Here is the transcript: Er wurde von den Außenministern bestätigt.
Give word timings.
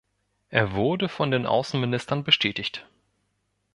Er 0.49 0.73
wurde 0.73 1.07
von 1.07 1.29
den 1.29 1.45
Außenministern 1.45 2.23
bestätigt. 2.23 2.87